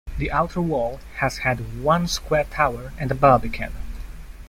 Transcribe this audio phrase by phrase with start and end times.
[0.17, 3.73] The outer wall has had one square tower and a barbican.